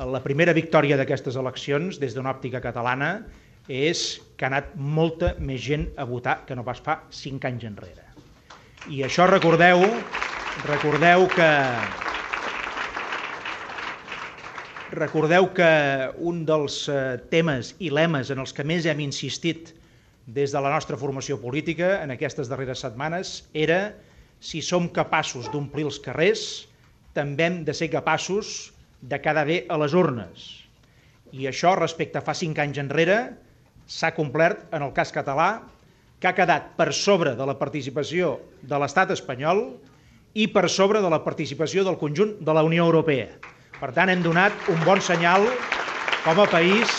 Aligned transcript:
La 0.00 0.22
primera 0.24 0.54
victòria 0.56 0.96
d'aquestes 0.96 1.36
eleccions, 1.36 1.98
des 2.00 2.14
d'una 2.16 2.30
òptica 2.32 2.62
catalana, 2.64 3.18
és 3.68 4.20
que 4.38 4.46
ha 4.46 4.48
anat 4.48 4.70
molta 4.80 5.34
més 5.44 5.60
gent 5.60 5.90
a 6.00 6.06
votar 6.08 6.38
que 6.48 6.56
no 6.56 6.64
pas 6.64 6.80
fa 6.80 7.02
cinc 7.12 7.44
anys 7.44 7.66
enrere. 7.68 8.06
I 8.88 9.02
això 9.04 9.26
recordeu, 9.28 9.84
recordeu 10.64 11.26
que 11.34 11.50
recordeu 14.96 15.50
que 15.52 15.68
un 16.16 16.46
dels 16.48 16.80
eh, 16.88 17.20
temes 17.28 17.74
i 17.78 17.92
lemes 17.92 18.32
en 18.32 18.40
els 18.40 18.56
que 18.56 18.64
més 18.64 18.88
hem 18.88 19.04
insistit 19.04 19.74
des 20.24 20.56
de 20.56 20.64
la 20.64 20.72
nostra 20.72 20.96
formació 20.96 21.36
política 21.44 21.98
en 22.00 22.16
aquestes 22.16 22.48
darreres 22.48 22.80
setmanes 22.88 23.42
era 23.52 23.92
si 24.40 24.64
som 24.64 24.88
capaços 24.88 25.52
d'omplir 25.52 25.84
els 25.84 26.00
carrers, 26.00 26.66
també 27.12 27.50
hem 27.50 27.64
de 27.68 27.76
ser 27.76 27.92
capaços 27.92 28.70
de 29.00 29.20
quedar 29.20 29.46
bé 29.48 29.64
a 29.68 29.78
les 29.80 29.94
urnes. 29.96 30.46
I 31.32 31.46
això, 31.50 31.74
respecte 31.78 32.20
a 32.20 32.24
fa 32.24 32.34
cinc 32.34 32.58
anys 32.58 32.80
enrere, 32.82 33.20
s'ha 33.86 34.12
complert 34.14 34.66
en 34.74 34.84
el 34.86 34.92
cas 34.96 35.12
català, 35.14 35.62
que 36.20 36.28
ha 36.28 36.36
quedat 36.36 36.74
per 36.76 36.90
sobre 36.92 37.32
de 37.36 37.46
la 37.48 37.56
participació 37.56 38.34
de 38.60 38.78
l'estat 38.78 39.14
espanyol 39.14 39.64
i 40.36 40.46
per 40.52 40.68
sobre 40.68 41.00
de 41.00 41.08
la 41.10 41.22
participació 41.24 41.84
del 41.86 41.96
conjunt 41.98 42.36
de 42.44 42.54
la 42.54 42.62
Unió 42.66 42.84
Europea. 42.84 43.30
Per 43.80 43.88
tant, 43.96 44.12
hem 44.12 44.20
donat 44.22 44.68
un 44.68 44.84
bon 44.84 45.00
senyal 45.00 45.48
com 46.26 46.42
a 46.42 46.46
país 46.52 46.92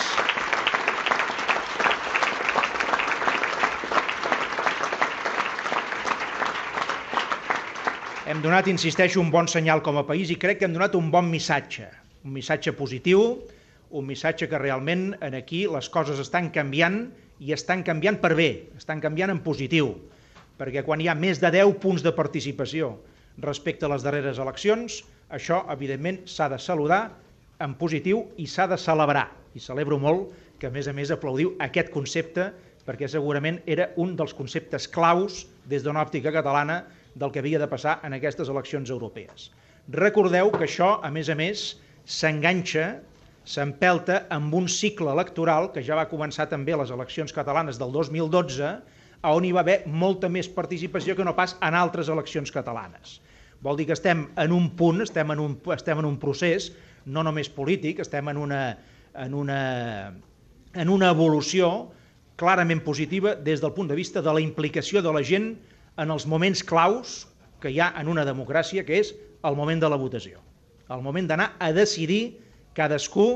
hem 8.26 8.40
donat, 8.42 8.66
insisteixo, 8.66 9.20
un 9.20 9.30
bon 9.30 9.46
senyal 9.46 9.82
com 9.84 9.98
a 10.00 10.06
país 10.08 10.30
i 10.32 10.38
crec 10.40 10.58
que 10.58 10.66
hem 10.66 10.74
donat 10.74 10.96
un 10.98 11.10
bon 11.12 11.28
missatge, 11.30 11.86
un 12.24 12.32
missatge 12.32 12.72
positiu, 12.78 13.42
un 13.92 14.06
missatge 14.06 14.48
que 14.48 14.60
realment 14.60 15.12
en 15.20 15.34
aquí 15.36 15.66
les 15.68 15.88
coses 15.92 16.20
estan 16.22 16.50
canviant 16.54 17.04
i 17.42 17.52
estan 17.52 17.82
canviant 17.84 18.20
per 18.22 18.34
bé, 18.38 18.50
estan 18.78 19.02
canviant 19.02 19.32
en 19.34 19.42
positiu, 19.44 19.92
perquè 20.58 20.84
quan 20.86 21.02
hi 21.02 21.08
ha 21.10 21.18
més 21.18 21.42
de 21.42 21.50
10 21.52 21.74
punts 21.82 22.04
de 22.04 22.14
participació 22.14 22.94
respecte 23.42 23.86
a 23.86 23.92
les 23.92 24.04
darreres 24.04 24.38
eleccions, 24.38 25.02
això 25.32 25.62
evidentment 25.72 26.22
s'ha 26.28 26.48
de 26.52 26.60
saludar 26.60 27.02
en 27.62 27.74
positiu 27.80 28.26
i 28.38 28.46
s'ha 28.46 28.68
de 28.70 28.78
celebrar. 28.78 29.28
I 29.56 29.60
celebro 29.60 29.98
molt 29.98 30.30
que 30.60 30.68
a 30.68 30.72
més 30.72 30.88
a 30.88 30.94
més 30.96 31.10
aplaudiu 31.10 31.56
aquest 31.60 31.90
concepte 31.92 32.52
perquè 32.86 33.08
segurament 33.08 33.60
era 33.66 33.90
un 34.02 34.14
dels 34.18 34.34
conceptes 34.34 34.88
claus 34.90 35.46
des 35.70 35.82
d'una 35.82 36.02
òptica 36.02 36.32
catalana 36.34 36.82
del 37.14 37.32
que 37.32 37.42
havia 37.42 37.60
de 37.60 37.68
passar 37.70 38.00
en 38.06 38.14
aquestes 38.16 38.48
eleccions 38.48 38.90
europees. 38.90 39.50
Recordeu 39.90 40.50
que 40.54 40.66
això, 40.66 40.96
a 41.02 41.10
més 41.10 41.28
a 41.28 41.36
més, 41.38 41.72
s'enganxa, 42.04 43.00
s'empelta 43.44 44.26
amb 44.30 44.54
un 44.54 44.68
cicle 44.70 45.10
electoral 45.10 45.70
que 45.74 45.82
ja 45.82 45.98
va 45.98 46.08
començar 46.10 46.48
també 46.50 46.74
a 46.74 46.80
les 46.82 46.90
eleccions 46.94 47.32
catalanes 47.34 47.78
del 47.78 47.92
2012, 47.94 48.72
on 49.22 49.44
hi 49.46 49.52
va 49.54 49.62
haver 49.62 49.82
molta 49.86 50.28
més 50.28 50.48
participació 50.50 51.14
que 51.14 51.24
no 51.24 51.34
pas 51.38 51.56
en 51.62 51.74
altres 51.78 52.10
eleccions 52.10 52.50
catalanes. 52.50 53.20
Vol 53.62 53.78
dir 53.78 53.86
que 53.86 53.94
estem 53.94 54.26
en 54.36 54.52
un 54.54 54.70
punt, 54.78 55.02
estem 55.04 55.30
en 55.30 55.38
un, 55.38 55.56
estem 55.74 56.00
en 56.02 56.08
un 56.08 56.18
procés, 56.18 56.72
no 57.06 57.22
només 57.22 57.50
polític, 57.50 58.00
estem 58.02 58.28
en 58.32 58.38
una, 58.38 58.62
en 59.14 59.34
una, 59.34 59.60
en 60.74 60.90
una 60.90 61.10
evolució 61.14 61.92
clarament 62.36 62.82
positiva 62.82 63.36
des 63.36 63.62
del 63.62 63.74
punt 63.76 63.90
de 63.90 63.98
vista 63.98 64.22
de 64.22 64.34
la 64.34 64.42
implicació 64.42 65.02
de 65.02 65.12
la 65.14 65.22
gent 65.22 65.52
en 66.02 66.10
els 66.10 66.26
moments 66.26 66.64
claus 66.66 67.28
que 67.62 67.70
hi 67.70 67.78
ha 67.78 67.92
en 68.00 68.10
una 68.10 68.26
democràcia, 68.26 68.82
que 68.82 68.98
és 68.98 69.14
el 69.46 69.54
moment 69.54 69.78
de 69.82 69.90
la 69.90 70.00
votació. 70.00 70.42
El 70.90 71.02
moment 71.02 71.28
d'anar 71.28 71.52
a 71.62 71.70
decidir 71.76 72.38
cadascú 72.74 73.26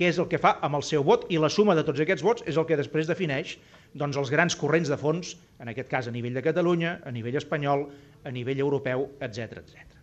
què 0.00 0.08
és 0.08 0.18
el 0.18 0.28
que 0.30 0.40
fa 0.40 0.56
amb 0.64 0.78
el 0.78 0.84
seu 0.86 1.04
vot 1.04 1.26
i 1.28 1.38
la 1.38 1.50
suma 1.52 1.76
de 1.76 1.84
tots 1.84 2.00
aquests 2.00 2.24
vots 2.24 2.44
és 2.48 2.56
el 2.56 2.66
que 2.66 2.78
després 2.80 3.08
defineix 3.10 3.58
doncs, 3.92 4.16
els 4.16 4.30
grans 4.30 4.56
corrents 4.56 4.88
de 4.88 4.96
fons, 4.96 5.34
en 5.60 5.68
aquest 5.68 5.90
cas 5.90 6.08
a 6.08 6.14
nivell 6.14 6.36
de 6.38 6.44
Catalunya, 6.46 7.00
a 7.04 7.10
nivell 7.12 7.36
espanyol, 7.40 7.88
a 8.24 8.30
nivell 8.30 8.62
europeu, 8.62 9.08
etc 9.20 9.58
etc. 9.60 9.98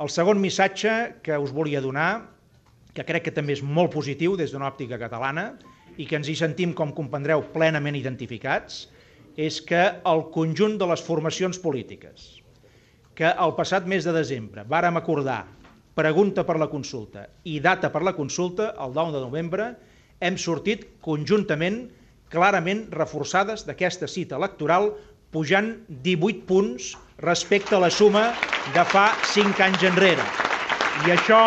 El 0.00 0.10
segon 0.10 0.40
missatge 0.42 1.20
que 1.22 1.36
us 1.38 1.52
volia 1.54 1.82
donar, 1.84 2.24
que 2.94 3.04
crec 3.06 3.28
que 3.28 3.34
també 3.34 3.54
és 3.54 3.62
molt 3.62 3.92
positiu 3.94 4.34
des 4.40 4.50
d'una 4.50 4.70
òptica 4.70 4.98
catalana 4.98 5.52
i 5.96 6.08
que 6.10 6.16
ens 6.18 6.30
hi 6.30 6.34
sentim, 6.38 6.72
com 6.74 6.94
comprendreu, 6.96 7.44
plenament 7.54 7.94
identificats, 7.98 8.88
és 9.36 9.60
que 9.62 9.82
el 10.06 10.24
conjunt 10.34 10.78
de 10.78 10.88
les 10.90 11.02
formacions 11.02 11.58
polítiques 11.58 12.40
que 13.14 13.30
el 13.30 13.54
passat 13.54 13.86
mes 13.86 14.06
de 14.06 14.14
desembre 14.14 14.64
vàrem 14.66 14.98
acordar 14.98 15.44
pregunta 15.94 16.42
per 16.44 16.58
la 16.58 16.68
consulta 16.68 17.28
i 17.46 17.60
data 17.62 17.90
per 17.90 18.02
la 18.02 18.14
consulta, 18.14 18.72
el 18.82 18.94
9 18.94 19.14
de 19.14 19.20
novembre, 19.22 19.68
hem 20.18 20.36
sortit 20.38 20.86
conjuntament 21.04 21.84
clarament 22.34 22.88
reforçades 22.94 23.62
d'aquesta 23.66 24.08
cita 24.10 24.38
electoral 24.40 24.90
pujant 25.34 25.70
18 26.02 26.46
punts 26.48 26.94
respecte 27.22 27.76
a 27.76 27.82
la 27.82 27.90
suma 27.90 28.32
de 28.74 28.84
fa 28.90 29.12
5 29.30 29.62
anys 29.62 29.86
enrere. 29.86 30.26
I 31.06 31.14
això 31.14 31.40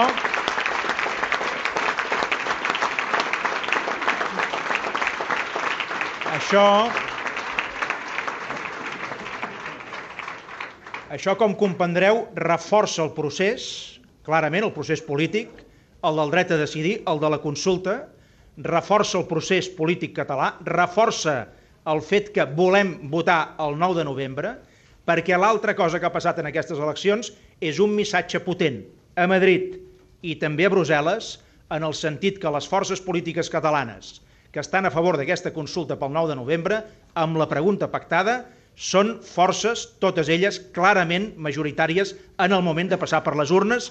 això 6.38 6.66
Això, 11.08 11.38
com 11.40 11.54
comprendreu, 11.56 12.26
reforça 12.36 13.00
el 13.00 13.14
procés, 13.16 13.98
clarament 14.28 14.68
el 14.68 14.76
procés 14.76 15.02
polític, 15.04 15.50
el 16.08 16.20
del 16.20 16.34
dret 16.34 16.52
a 16.52 16.60
decidir, 16.60 17.00
el 17.08 17.22
de 17.24 17.32
la 17.32 17.40
consulta, 17.42 18.02
reforça 18.58 19.18
el 19.22 19.28
procés 19.30 19.70
polític 19.72 20.16
català, 20.18 20.52
reforça 20.68 21.46
el 21.88 22.04
fet 22.04 22.34
que 22.36 22.46
volem 22.58 22.98
votar 23.12 23.56
el 23.64 23.78
9 23.80 24.02
de 24.02 24.06
novembre, 24.08 24.54
perquè 25.08 25.40
l'altra 25.40 25.76
cosa 25.78 26.02
que 26.02 26.10
ha 26.10 26.14
passat 26.14 26.42
en 26.42 26.50
aquestes 26.50 26.80
eleccions 26.80 27.32
és 27.64 27.80
un 27.80 27.94
missatge 27.96 28.44
potent 28.44 28.82
a 29.16 29.28
Madrid 29.32 29.78
i 30.28 30.36
també 30.42 30.68
a 30.68 30.74
Brussel·les 30.74 31.38
en 31.72 31.86
el 31.88 31.96
sentit 31.96 32.42
que 32.42 32.52
les 32.52 32.68
forces 32.68 33.00
polítiques 33.04 33.50
catalanes 33.50 34.18
que 34.52 34.60
estan 34.64 34.88
a 34.88 34.92
favor 34.92 35.16
d'aquesta 35.16 35.54
consulta 35.56 35.96
pel 36.00 36.12
9 36.16 36.34
de 36.34 36.38
novembre, 36.40 36.82
amb 37.16 37.40
la 37.40 37.48
pregunta 37.48 37.88
pactada, 37.92 38.46
són 38.78 39.18
forces, 39.26 39.88
totes 40.02 40.30
elles, 40.30 40.60
clarament 40.74 41.32
majoritàries 41.42 42.14
en 42.38 42.54
el 42.54 42.64
moment 42.64 42.92
de 42.92 43.00
passar 43.02 43.24
per 43.26 43.34
les 43.36 43.52
urnes 43.52 43.90